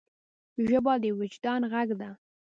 [0.67, 2.09] ژبه د وجدان ږغ ده.